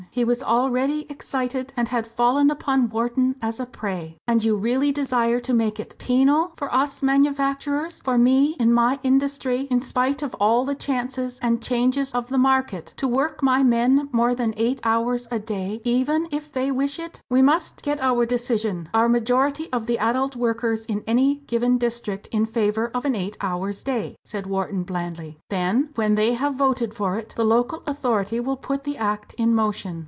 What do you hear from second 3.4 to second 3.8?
as a